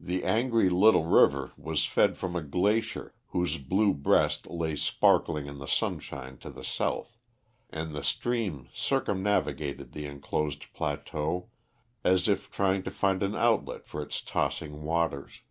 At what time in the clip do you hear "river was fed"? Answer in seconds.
1.04-2.18